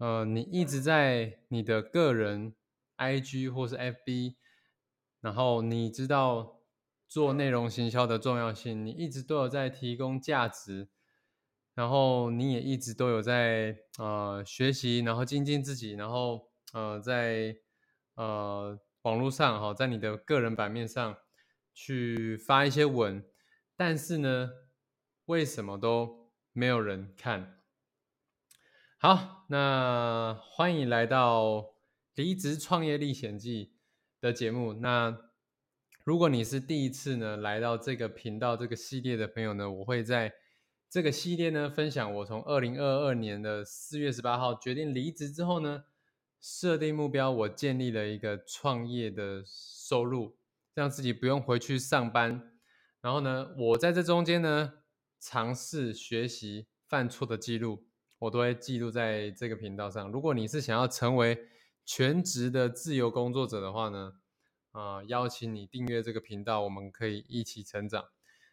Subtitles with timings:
[0.00, 2.54] 呃，你一直在你的个人
[2.96, 4.36] IG 或是 FB，
[5.20, 6.62] 然后你知道
[7.06, 10.88] 做内容行销的重要性，你一直都有在提供价值，
[11.74, 17.58] 然后你也一直都有在呃学习，然后精进自己，然后呃在
[18.14, 21.14] 呃网络上哈，在你的个人版面上
[21.74, 23.22] 去发一些文，
[23.76, 24.50] 但是呢？
[25.26, 27.59] 为什么都没有人看？
[29.02, 31.42] 好，那欢迎来到
[32.16, 33.64] 《离职创业历险记》
[34.20, 34.74] 的节目。
[34.74, 35.30] 那
[36.04, 40.34] 如果你是第一次呢来到这个频道这个系列的朋友呢，我会在
[40.90, 45.84] 这个系列呢分享我从二零二二年的四月十八号决定离职之后呢，
[46.38, 50.36] 设定目标，我建立了一个创业的收入，
[50.74, 52.52] 让自己不用回去上班。
[53.00, 54.74] 然后呢，我在这中间呢。
[55.22, 57.84] 尝试学习犯错的记录，
[58.20, 60.12] 我都会记录在这个频道上。
[60.12, 61.48] 如果你是想要成为
[61.84, 64.12] 全职的自由工作者的话呢，
[64.70, 68.10] 啊，邀请你订阅这个频道，我们可以一起成长。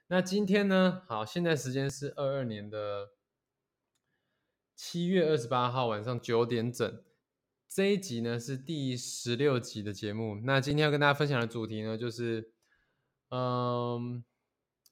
[0.08, 3.10] 那今天呢，好，现在时间是二二年的
[4.76, 7.04] 七月二十八号晚上九点整，
[7.70, 10.40] 这一集呢是第十六集的节目。
[10.44, 12.54] 那今天要跟大家分享的主题呢，就是，
[13.30, 14.24] 嗯，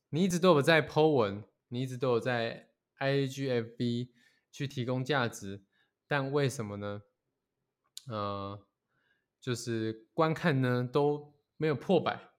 [0.09, 1.43] 你一直都有在 Po 文。
[1.69, 4.09] 你一直都有在 IGFB
[4.55, 5.61] 去提供价值，
[6.07, 7.01] 但为什么呢？
[8.07, 8.65] 呃，
[9.41, 12.31] 就是观看呢都没有破百。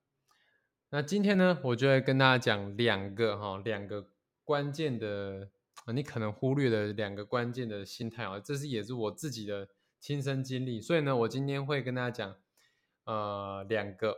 [0.88, 4.08] 那今天呢，我就会跟大家讲两个哈，两个
[4.44, 5.50] 关键的，
[5.92, 9.68] 你可能忽略的两个关键的心态啊，这是也是我自己的
[10.00, 12.36] 亲身经历，所以呢，我今天会跟大家讲
[13.04, 14.16] 呃两个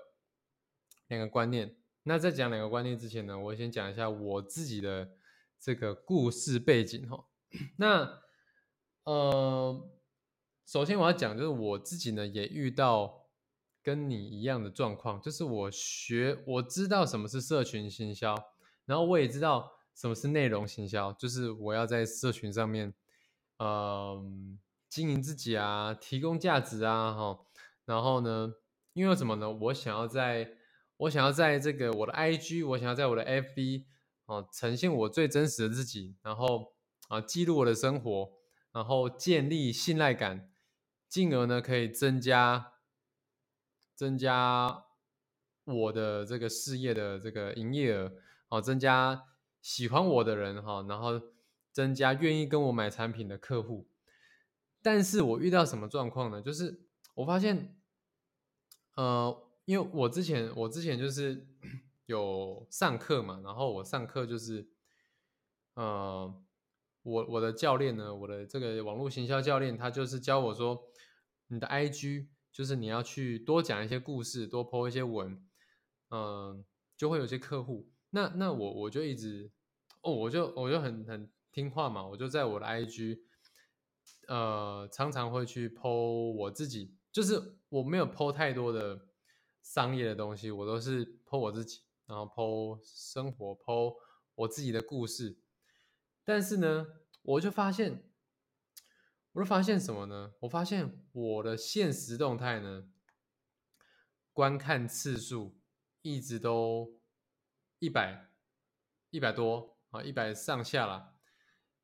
[1.08, 1.74] 两个观念。
[2.04, 5.10] 那在讲两个观念之前呢，我先讲一下我自己的
[5.58, 7.24] 这个故事背景哈。
[7.76, 8.20] 那
[9.04, 9.90] 呃，
[10.66, 13.26] 首先我要讲就是我自己呢也遇到
[13.82, 18.34] 跟你一样的状况，就是我学我知道什么是社群行销，
[18.84, 22.92] 然后我也知道什么是内容行销，就是我要在社群上面
[23.58, 24.58] 嗯
[24.88, 27.38] 经营自己啊，提供价值啊哈。
[27.86, 28.52] 然后呢，
[28.92, 29.50] 因为什么呢？
[29.50, 30.52] 我想要在
[30.98, 33.84] 我想要在这个我的 IG，我想要在我的 FB
[34.26, 36.74] 哦呈现我最真实的自己，然后
[37.08, 38.32] 啊记录我的生活，
[38.72, 40.50] 然后建立信赖感，
[41.08, 42.72] 进而呢可以增加
[43.94, 44.84] 增加
[45.64, 48.12] 我的这个事业的这个营业额，
[48.48, 49.24] 哦增加
[49.60, 51.20] 喜欢我的人哈，然后
[51.72, 53.88] 增加愿意跟我买产品的客户。
[54.80, 56.40] 但是我遇到什么状况呢？
[56.40, 57.76] 就是我发现，
[58.94, 59.44] 呃。
[59.68, 61.46] 因为我之前我之前就是
[62.06, 64.66] 有上课嘛，然后我上课就是，
[65.74, 66.42] 呃，
[67.02, 70.90] 我我的教练呢，我的这个网络行销教练，他就是教我说，
[71.48, 75.42] 你的 IG 就是你要去多讲一些故事，多 po 一些文，
[76.10, 76.64] 嗯，
[76.96, 77.88] 就会有些客户。
[78.10, 79.50] 那那我我就一直，
[80.02, 83.20] 哦，我就我就很很听话嘛，我就在我的 IG，
[84.26, 89.06] 呃，常常会去 po 我自己，就是我没有 po 太多的。
[89.60, 93.94] 商业的东西，我都是剖我自己，然后剖生活，剖
[94.34, 95.36] 我自己的故事。
[96.28, 96.86] 但是呢，
[97.22, 98.04] 我就发现，
[99.32, 100.34] 我就发现什么呢？
[100.40, 102.90] 我发现我的现实动态呢，
[104.34, 105.58] 观看次数
[106.02, 107.00] 一直都
[107.78, 108.30] 一百
[109.08, 111.14] 一百多啊，一百上下啦，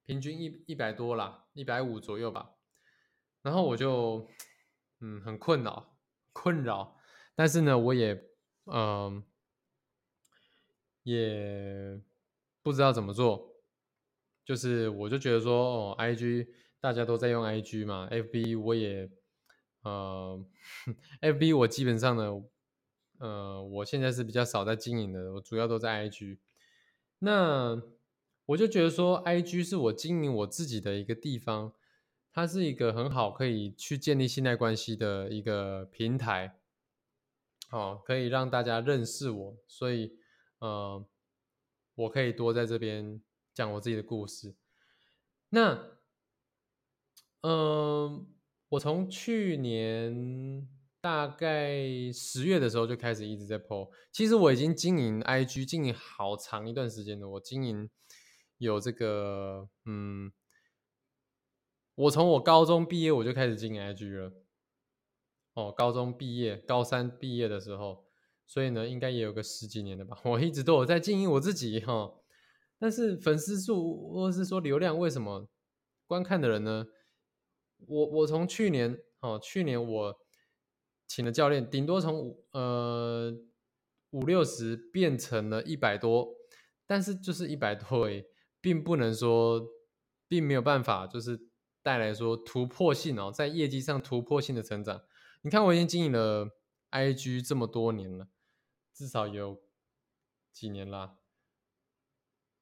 [0.05, 2.55] 平均一一百多啦，一百五左右吧。
[3.41, 4.29] 然后我就
[5.01, 5.97] 嗯，很困扰，
[6.35, 6.99] 困扰。
[7.35, 8.29] 但是呢，我也，
[8.67, 9.25] 嗯，
[11.03, 11.99] 也
[12.63, 13.54] 不知道怎么做，
[14.45, 16.47] 就是我就觉得说，哦，I G
[16.81, 19.11] 大家都在用 I G 嘛，F B 我也，
[19.83, 20.45] 呃，
[21.21, 22.45] F B 我基本上呢，
[23.19, 26.39] 呃，我现在是比较少在经营的，我主要都在 I G。
[27.21, 27.83] 那
[28.47, 31.73] 我就觉得说，I G 是我经营我自己的一个地方，
[32.31, 36.59] 它是一个很好可以去建立信赖关系的一个平台。
[37.71, 40.13] 哦，可以让大家认识我，所以，
[40.59, 41.05] 呃，
[41.95, 43.21] 我可以多在这边
[43.55, 44.57] 讲我自己的故事。
[45.51, 45.99] 那，
[47.43, 48.27] 嗯，
[48.71, 50.69] 我从去年
[51.01, 53.91] 大概十月的时候就开始一直在 PO。
[54.11, 57.29] 其实我已经经营 IG 经营好长一段时间了。
[57.29, 57.89] 我经营
[58.59, 60.33] 有这个，嗯，
[61.95, 64.33] 我从我高中毕业我就开始经营 IG 了。
[65.53, 68.07] 哦，高中毕业，高三毕业的时候，
[68.45, 70.19] 所以呢，应该也有个十几年了吧。
[70.25, 72.24] 我一直都有在经营我自己哈。
[72.79, 75.49] 但是粉丝数或者是说流量，为什么
[76.07, 76.87] 观看的人呢？
[77.87, 80.17] 我我从去年哦，去年我
[81.07, 83.33] 请的教练，顶多从五呃
[84.11, 86.35] 五六十变成了一百多，
[86.87, 88.25] 但是就是一百多而已，
[88.61, 89.67] 并不能说，
[90.29, 91.49] 并没有办法，就是
[91.83, 95.03] 带来说突破性哦，在业绩上突破性的成长。
[95.43, 96.49] 你看，我已经经营了
[96.91, 98.29] IG 这么多年了，
[98.95, 99.63] 至少有
[100.53, 101.17] 几年啦，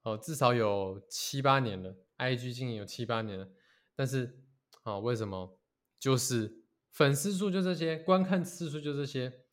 [0.02, 3.48] 哦，至少有七八年了，IG 经营有七八年了，
[3.94, 4.38] 但是。
[4.84, 5.60] 啊，为什么？
[5.96, 9.44] 就是粉丝数就这些，观看次数就这些。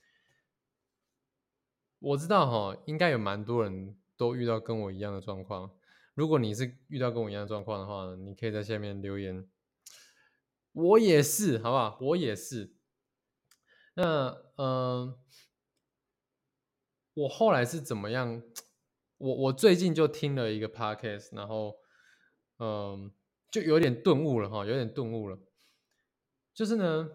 [2.00, 5.78] 我知道哈，应该有蛮多人都遇到跟我一样的状况。
[6.16, 9.48] 如果你是遇到跟我一样的状况的话，你可以在下面留言。
[10.72, 12.00] 我也是，好不好？
[12.02, 12.74] 我也是。
[13.94, 15.16] 那嗯，
[17.14, 18.42] 我后来是怎么样？
[19.20, 21.76] 我我最近就听了一个 podcast，然后
[22.58, 23.12] 嗯。
[23.52, 25.36] 就有点顿悟了哈，有点顿悟了。
[26.54, 27.10] 就是呢，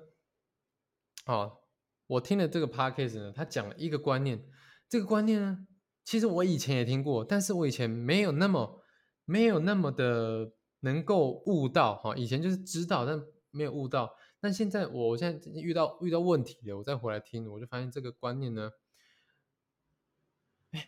[1.24, 1.60] 好，
[2.08, 4.44] 我听了这个 podcast 呢，他讲了一个观念，
[4.88, 5.64] 这个观念呢，
[6.02, 8.82] 其实我以前也听过，但是我以前没有那么
[9.24, 12.16] 没有那么的能够悟到哈。
[12.16, 14.12] 以前就是知道，但没有悟到。
[14.40, 18.72] 但现在我现在遇到遇到问题了，我再回来听，我就发现这个观念呢，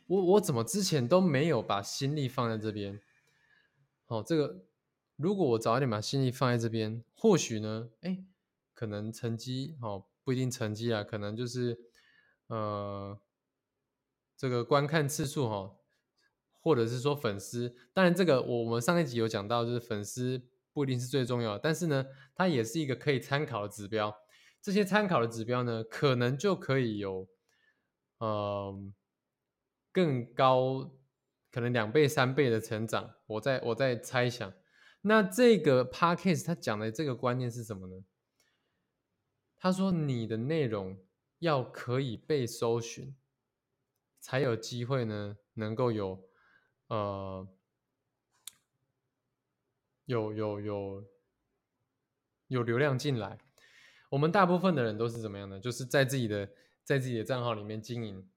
[0.06, 3.00] 我我怎么之前都没有把心力放在这边？
[4.06, 4.64] 好，这个。
[5.18, 8.22] 如果我早一点把心力放在这边，或许呢，哎，
[8.74, 11.78] 可能成绩哦不一定成绩啊，可能就是
[12.48, 13.18] 呃
[14.36, 15.74] 这个观看次数哈，
[16.60, 20.42] 或者是说粉丝，当然这个我们上一集有讲到，就是粉丝
[20.74, 22.04] 不一定是最重要，但是呢，
[22.34, 24.14] 它也是一个可以参考的指标。
[24.60, 27.26] 这些参考的指标呢，可能就可以有
[28.18, 28.78] 呃
[29.96, 30.90] 更高，
[31.50, 33.14] 可能两倍三倍的成长。
[33.24, 34.52] 我在我在猜想。
[35.00, 38.04] 那这个 podcast 他讲的这个观念是什么呢？
[39.56, 40.98] 他说你的内容
[41.38, 43.16] 要可以被搜寻，
[44.20, 46.28] 才有机会呢，能够有
[46.88, 47.48] 呃
[50.04, 51.04] 有有有
[52.48, 53.38] 有流量进来。
[54.10, 55.58] 我们大部分的人都是怎么样的？
[55.58, 56.50] 就是在自己的
[56.84, 58.28] 在自己的账号里面经营，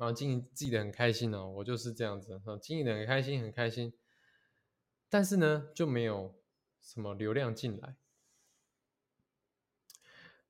[0.00, 1.46] 然后经营自己的很开心哦。
[1.46, 3.92] 我就是这样子，经营的很开心，很开心。
[5.10, 6.40] 但是呢，就没有
[6.80, 7.96] 什么流量进来。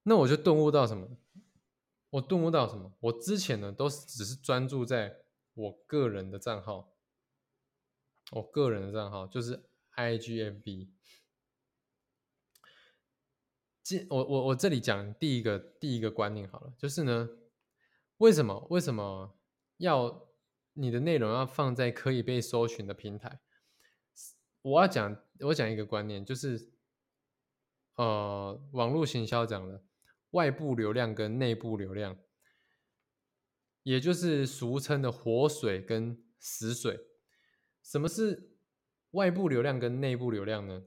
[0.05, 1.19] 那我就顿悟到什么？
[2.11, 2.95] 我顿悟到什么？
[3.01, 5.25] 我之前呢，都是只是专注在
[5.55, 6.95] 我个人的账号，
[8.31, 10.91] 我个人的账号就是 IGFB。
[14.09, 17.29] 我我我这里讲第一个第一个观念好了，就是呢，
[18.19, 19.37] 为什么为什么
[19.81, 20.29] 要
[20.75, 23.41] 你的内容要放在可以被搜寻的平台？
[24.63, 26.71] 我要讲，我讲一个观念，就是，
[27.97, 29.83] 呃，网络行销讲的
[30.33, 32.19] 外部流量跟内部流量，
[33.83, 37.01] 也就是俗称的活水跟死水。
[37.83, 38.53] 什么是
[39.13, 40.85] 外部流量跟内部流量呢？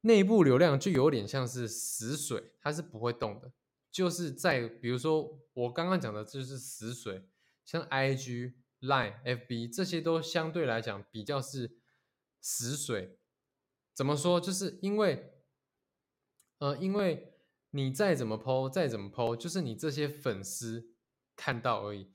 [0.00, 3.52] 内部流量就有点像是死水，它是不会动的。
[3.90, 7.28] 就是在比如说我刚刚讲的，就是死水，
[7.66, 11.78] 像 IG、Line、FB 这些都相对来讲比较是。
[12.48, 13.18] 死水
[13.92, 14.40] 怎么说？
[14.40, 15.34] 就是因为，
[16.58, 17.34] 呃，因为
[17.70, 20.94] 你再怎么剖，再怎么剖，就是你这些粉丝
[21.34, 22.14] 看到而已，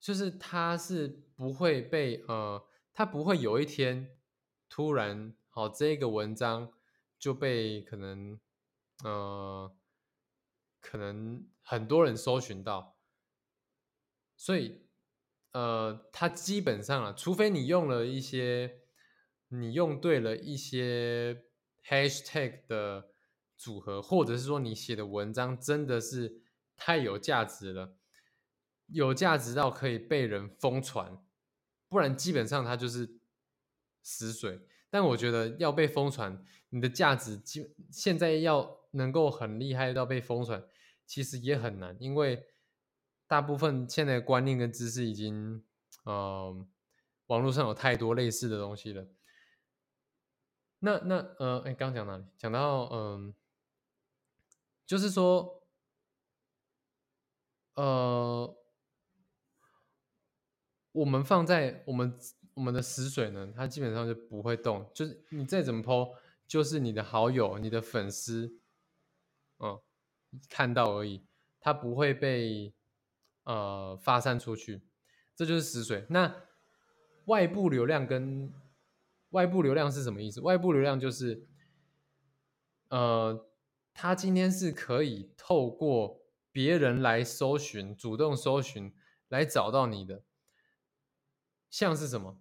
[0.00, 4.18] 就是他是不会被呃，他不会有一天
[4.68, 6.72] 突然好这个文章
[7.16, 8.40] 就被可能
[9.04, 9.72] 呃，
[10.80, 12.97] 可能很多人搜寻到，
[14.38, 14.80] 所以
[15.52, 18.80] 呃，它基本上啊，除非你用了一些。
[19.50, 21.44] 你用对了一些
[21.82, 23.12] hashtag 的
[23.56, 26.42] 组合，或者是说你写的文章真的是
[26.76, 27.96] 太有价值了，
[28.88, 31.24] 有价值到可以被人疯传，
[31.88, 33.20] 不然基本上它就是
[34.02, 34.60] 死水。
[34.90, 40.62] 但我觉得要被疯传，你的价值基现在要能够很厉害到被疯传，
[41.06, 42.44] 其实也很难，因为
[43.28, 45.62] 大部分现在观念跟知识已经，
[46.06, 46.66] 嗯，
[47.26, 49.06] 网络上有太多类似的东西了。
[50.80, 52.24] 那那呃，哎，刚讲哪里？
[52.38, 53.34] 讲到嗯，
[54.86, 55.62] 就是说，
[57.74, 58.56] 呃，
[60.92, 62.18] 我们放在我们
[62.54, 66.14] 我们的死水呢，它基本上就不会动，就是你再怎么抛，
[66.46, 68.60] 就是你的好友、你的粉丝，
[69.58, 69.78] 嗯，
[70.48, 71.26] 看到而已，
[71.60, 72.72] 它不会被
[73.48, 74.82] 呃发散出去，
[75.34, 76.04] 这就是死水。
[76.10, 76.44] 那
[77.24, 78.52] 外部流量跟
[79.30, 80.42] 外部流量是什么意思？
[80.42, 81.48] 外部流量就是，
[82.90, 83.50] 呃，
[83.94, 88.94] 他今天是可以透过别人来搜寻，主动搜寻
[89.28, 90.24] 来找到你的，
[91.70, 92.38] 像是什么？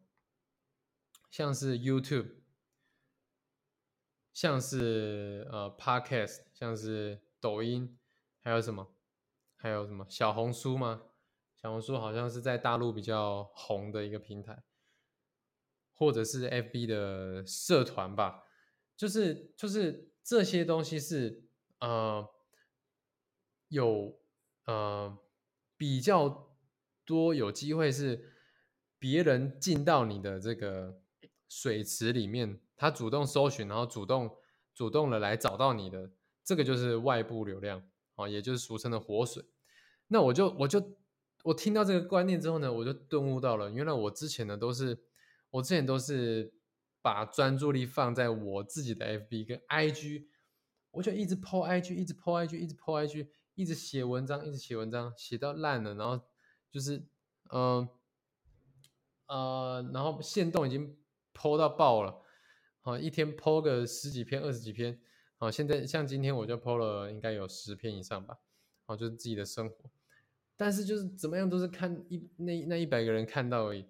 [1.31, 2.35] 像是 YouTube，
[4.33, 7.97] 像是呃 Podcast，像是抖音，
[8.41, 8.96] 还有什么？
[9.57, 11.01] 还有什么小红书吗？
[11.55, 14.63] 小红书好像是在大陆比较红的一个平台。
[15.99, 18.43] 或者是 FB 的社团吧，
[18.95, 21.49] 就是就是这些东西是
[21.79, 22.23] 呃
[23.69, 24.19] 有
[24.65, 25.17] 呃
[25.75, 26.55] 比较
[27.03, 28.31] 多有机会是
[28.99, 31.01] 别人进到你的这个
[31.49, 34.37] 水池里面，他主动搜寻，然后主动
[34.75, 36.11] 主动的来找到你的，
[36.43, 37.81] 这个就是外部流量
[38.17, 39.43] 啊，也就是俗称的活水。
[40.09, 40.97] 那我就我就
[41.43, 45.05] 我听到这个观念之后呢，我就顿悟到了，原来我之前呢都是。
[45.49, 46.53] 我之前都是
[47.01, 50.27] 把专注力放在我自己的 FB 跟 IG，
[50.91, 56.21] 我就一直 po IG，一直 po IG，一直 po IG，一直写文章，一直写文章，写到烂了，然后
[56.69, 57.07] 就是
[57.49, 57.87] 嗯
[59.27, 60.97] 呃，然后线动已经
[61.33, 62.21] po 到爆了，
[62.81, 64.99] 好，一天 po 个十几篇、二十几篇，
[65.39, 68.39] 好，现在像今天我就 po 了应该有十篇以上吧，
[68.85, 69.75] 好，就是自己的生活，
[70.55, 73.85] 但是就是怎么样都是看一那那一百个人看到而已。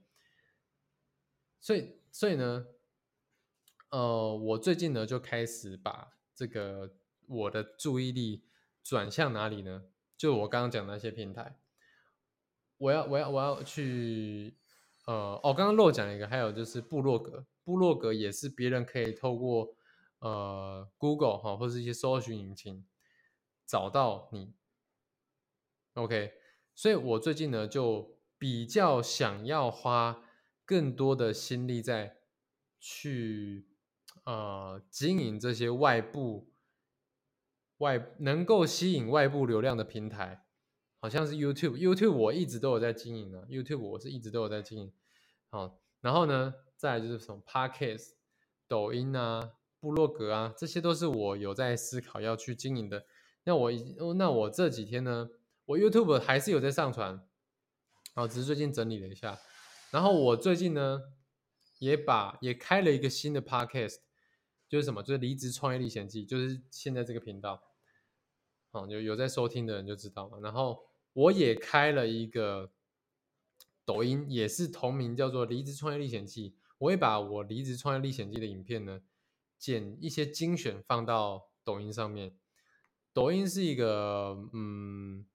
[1.61, 2.67] 所以，所以呢，
[3.91, 6.93] 呃，我最近呢就开始把这个
[7.27, 8.43] 我的注意力
[8.83, 9.85] 转向哪里呢？
[10.17, 11.57] 就我刚刚讲的那些平台，
[12.77, 14.53] 我要，我要，我要去，
[15.05, 19.76] 呃，哦，刚刚漏讲了一个，还有就是部落格，部落格也是别人可以透过
[20.19, 22.85] 呃 Google 哈或者一些搜寻引擎
[23.65, 24.53] 找到你。
[25.93, 26.33] OK，
[26.75, 30.23] 所以我最近呢就比较想要花。
[30.69, 32.17] 更多的心力在
[32.77, 33.69] 去
[34.25, 36.51] 呃经营这些外部
[37.77, 40.45] 外能够吸引外部流量的平台，
[40.99, 44.93] 好像是 YouTube，YouTube 我一直都有在经营啊，YouTube 我是一直都有在经营。
[45.49, 48.15] 好，然后呢，再就是什么 Podcast、
[48.67, 49.53] 抖音啊、
[49.87, 53.05] 部落格啊，这些都是我有在思考要去经营的。
[53.45, 53.71] 那我
[54.17, 55.29] 那我这几天呢，
[55.63, 57.25] 我 YouTube 还是有在上传，
[58.15, 59.39] 哦，只是最近整理了一下。
[59.91, 61.01] 然后我最近呢，
[61.79, 63.99] 也把也开了一个新的 podcast，
[64.67, 67.63] 就是什么，就是离职创业历险记，就是现在这个频道，
[68.71, 70.37] 哦，有有在收听的人就知道嘛。
[70.41, 72.73] 然后我也开了一个
[73.85, 76.57] 抖音，也是同名，叫做离职创业历险记。
[76.79, 78.99] 我会把我离职创业历险记的影片呢，
[79.57, 82.37] 剪一些精选放到抖音上面。
[83.13, 85.25] 抖音是一个，嗯，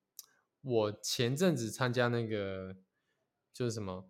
[0.60, 2.76] 我前阵子参加那个，
[3.52, 4.08] 就是什么。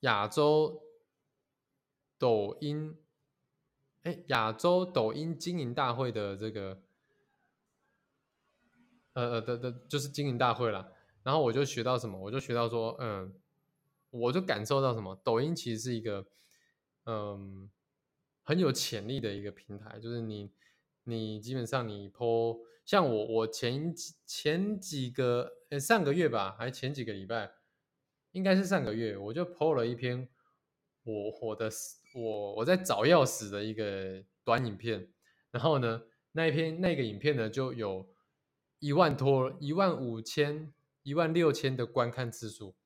[0.00, 0.82] 亚洲
[2.16, 2.96] 抖音，
[4.04, 6.82] 哎，亚洲抖音经营大会的这个，
[9.12, 10.94] 呃呃的的，就是经营大会了。
[11.22, 12.18] 然后我就学到什么？
[12.18, 13.38] 我就学到说，嗯，
[14.08, 15.14] 我就感受到什么？
[15.22, 16.26] 抖音其实是一个，
[17.04, 17.70] 嗯，
[18.42, 19.98] 很有潜力的一个平台。
[19.98, 20.50] 就是你，
[21.04, 23.94] 你基本上你 PO，，像我，我前
[24.26, 27.52] 前几个，呃，上个月吧，还前几个礼拜。
[28.32, 30.28] 应该是上个月，我就 PO 了一篇
[31.02, 31.68] 我我的
[32.14, 35.12] 我我在找钥匙的一个短影片，
[35.50, 38.08] 然后呢，那一篇那个影片呢就有
[38.78, 42.76] 一万多一万五千一万六千的观看次数，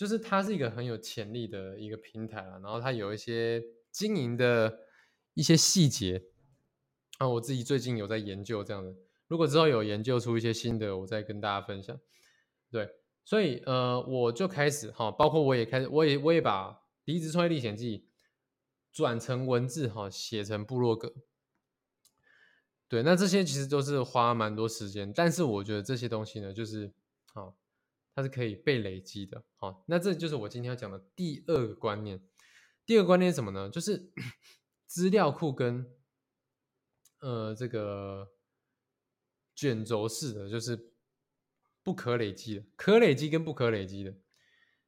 [0.00, 4.78] 就是它是一个很有潜力的一个平台了，然后它有一些经营的
[5.34, 6.22] 一些细节
[7.18, 8.94] 啊，我自己最近有在研究这样的，
[9.28, 12.00] 如果之后有研究出一些新的，我再跟大家分享，
[12.70, 12.88] 对。
[13.26, 16.70] 所以，呃，我就开始哈，包括我也开始，我也我也把
[17.04, 17.98] 《离职创业历险记》
[18.90, 21.12] 转成文字哈，写成部落格。
[22.88, 26.90] 对，那这些其实都是花蛮多时间，但是我觉得这些东西呢，就是，
[28.20, 29.42] 它是可以被累积的。
[29.56, 32.20] 好，那这就是我今天要讲的第二个观念。
[32.84, 33.70] 第二个观念是什么呢？
[33.70, 34.12] 就是
[34.86, 35.86] 资料库跟
[37.20, 38.28] 呃这个
[39.54, 40.90] 卷轴式的，就是。
[41.82, 44.14] 不可累积的，可累积跟不可累积的，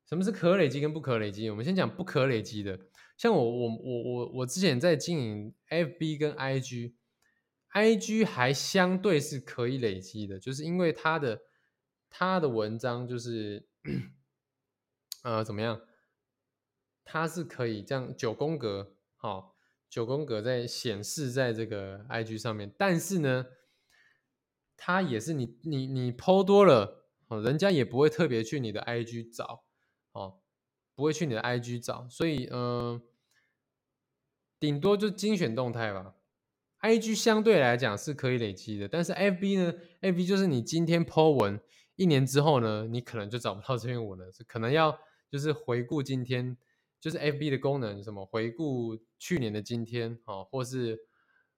[0.07, 1.49] 什么是可累积跟不可累积？
[1.49, 2.79] 我们先讲不可累积的。
[3.17, 11.41] 像我我我我我之前在经营 FB 跟 IG，IG 还相对是可以累积的，就是因为它的
[12.15, 13.67] 它的文章就是
[15.23, 15.81] 呃怎么样，
[17.03, 19.57] 它是可以这样九宫格，好
[19.89, 23.47] 九宫格在显示在这个 IG 上面，但是呢，
[24.77, 29.65] 它也是你你你 PO 多了，哦，人家也不会特别去你的 IG 找，
[30.13, 30.43] 哦，
[30.95, 33.01] 不会去你的 IG 找，所以呃，
[34.61, 36.17] 顶多就精选动态吧。
[36.79, 41.61] I G 相对来讲是可以累积的，但是 F B 呢？F B 就是你今天 Po 文，
[41.97, 44.99] 一年之后呢，你可能就找不到这篇文了，是可能要
[45.31, 46.57] 就是回顾今天，
[47.01, 51.07] 就是 F B 的功能什么，回顾去年的今天啊，或是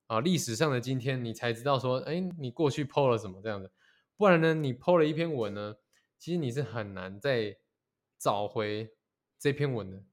[0.07, 3.71] 啊历史上的今天，你才知道说，哎，你过去 Po 了什么这样的，
[4.17, 5.77] 不然呢，你 Po 了一篇文呢，
[6.19, 7.57] 其实你是很难再
[8.19, 8.95] 找回
[9.39, 10.05] 这篇文的，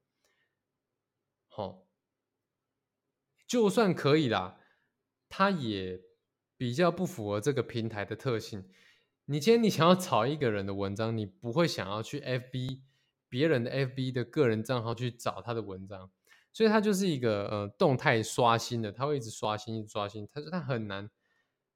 [1.47, 1.85] 好，
[3.47, 4.57] 就算可以啦。
[5.33, 6.01] 它也
[6.57, 8.69] 比较不符合这个平台的特性。
[9.31, 12.81] 你今天你想要找一个人的文章，你不会想要去 FB
[13.29, 16.11] 别人的 FB 的个人账号去找他的文章，
[16.51, 20.27] 所以它就是一个呃动态刷新的，它会一直刷新，一直刷新。
[20.33, 21.09] 它说它很难，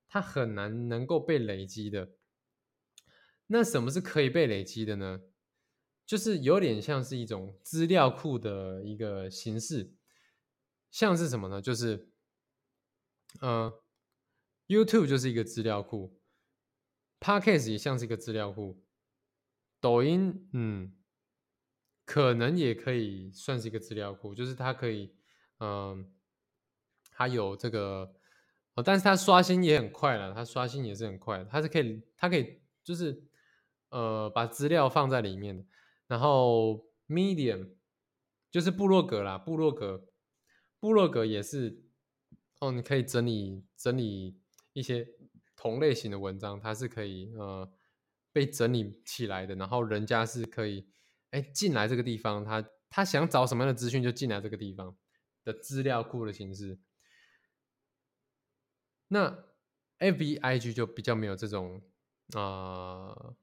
[0.10, 2.10] 它很难能够被累积的。
[3.48, 5.22] 那什么是可以被累积的呢？
[6.06, 9.94] 就是有点像是一种资料库的一个形式，
[10.92, 11.62] 像是什么呢？
[11.62, 12.10] 就是。
[13.40, 13.82] 呃
[14.68, 16.20] ，YouTube 就是一个资料库
[17.26, 18.84] ，Podcast 也像是一个资料库，
[19.82, 20.94] 抖音嗯，
[22.06, 25.16] 可能也可以算是一个资料库，就是它可以，
[25.60, 26.14] 嗯，
[27.10, 28.14] 它有这个，
[28.76, 33.24] 哦，但是它刷新也很快了，它刷新也是很快，它是可以，它可以就是
[33.90, 35.66] 呃把资料放在里面的，
[36.06, 37.72] 然后 Medium
[38.52, 40.08] 就是部落格啦，部落格，
[40.80, 41.82] 部落格也是。
[42.62, 44.40] 哦，你可以整理整理
[44.72, 45.06] 一些
[45.56, 47.72] 同类型的文章，它是可以呃
[48.32, 49.56] 被整理起来的。
[49.56, 50.88] 然后人家是可以
[51.32, 54.96] 哎进来这个地方，他他想找什么样的资讯就进来这个地方
[55.44, 56.80] 的资料库的形式。
[59.08, 59.46] 那
[59.98, 61.82] F B I G 就比较没有这种
[62.34, 63.36] 啊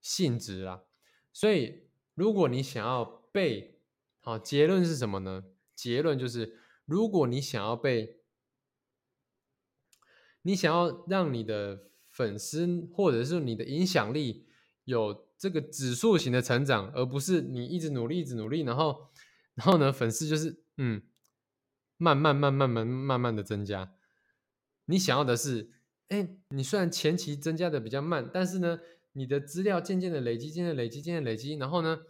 [0.00, 0.84] 性质啦。
[1.32, 3.80] 所以如果你想要被
[4.18, 5.44] 好结论是什么呢？
[5.74, 8.19] 结论就是如果你想要被
[10.42, 14.46] 你想要让你的粉丝或者是你的影响力
[14.84, 19.10] 有这个指数型的成长，而不是你一直努力、一直努力，然后，
[19.54, 21.02] 然后呢，粉丝就是嗯，
[21.96, 23.92] 慢慢、慢慢、慢慢慢的增加。
[24.86, 25.70] 你想要的是，
[26.08, 28.80] 哎，你虽然前期增加的比较慢，但是呢，
[29.12, 32.00] 你的资料渐渐的累积、渐渐累积、渐渐累积，然后呢，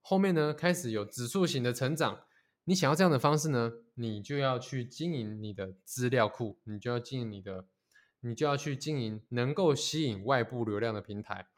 [0.00, 2.20] 后面呢开始有指数型的成长。
[2.64, 3.72] 你想要这样的方式呢？
[3.94, 7.66] 你就要去经营你的资料库，你就要经营你的，
[8.20, 11.48] 你就要去经营能够吸引外部流量的平台。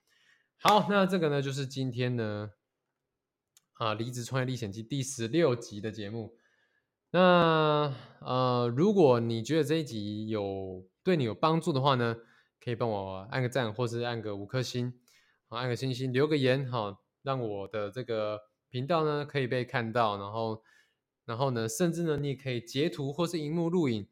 [0.59, 2.53] 好，那这个呢，就是今天呢，
[3.75, 6.37] 啊，离职创业历险记第十六集的节目。
[7.11, 12.17] 那呃，如果你觉得这一集有对你有帮助的话呢，
[12.59, 14.95] 可以帮我按个赞，或是按个五颗星，
[15.49, 20.63] 好，按个星星，留个言，好，让我的这个频道呢可以被看到，然后。
[21.33, 24.07] 然后呢，甚至呢，你也可以截图或是荧幕录影，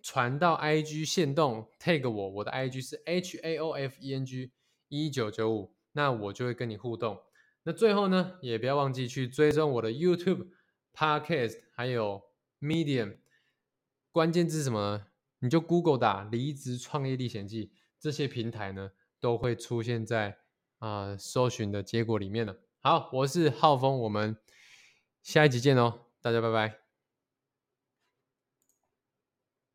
[0.00, 4.52] 传到 IG 线动，tag 我，我的 IG 是 H A O F E N G
[4.86, 7.20] 一九九五，那我就会跟你互动。
[7.64, 10.46] 那最后呢，也不要忘记去追踪我的 YouTube、
[10.94, 12.22] Podcast，还有
[12.60, 13.16] Medium。
[14.12, 15.06] 关键字什么？
[15.40, 20.38] 你就 Google 打“离职创业历险记”，这些平台呢都会出现在
[20.78, 22.56] 啊搜寻的结果里面了。
[22.80, 24.36] 好，我是浩峰，我们。
[25.26, 26.85] 下一集见哦，大家拜拜。